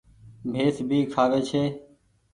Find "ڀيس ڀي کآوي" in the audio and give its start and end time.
0.53-1.39